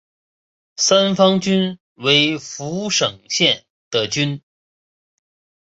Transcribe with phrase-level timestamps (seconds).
[0.77, 4.41] 三方郡为福井县的郡。